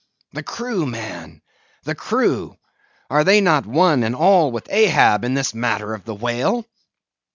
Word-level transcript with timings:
The 0.33 0.41
crew, 0.41 0.87
man, 0.87 1.43
the 1.83 1.93
crew! 1.93 2.57
Are 3.11 3.23
they 3.23 3.39
not 3.39 3.67
one 3.67 4.01
and 4.01 4.15
all 4.15 4.51
with 4.51 4.65
Ahab, 4.71 5.23
in 5.23 5.35
this 5.35 5.53
matter 5.53 5.93
of 5.93 6.05
the 6.05 6.15
whale? 6.15 6.65